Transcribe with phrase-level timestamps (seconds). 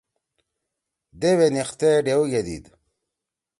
[1.19, 2.65] دیؤے نیِختے ڈیؤ گے دیِد۔